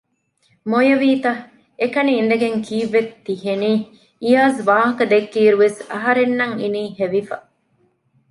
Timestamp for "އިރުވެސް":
5.43-5.79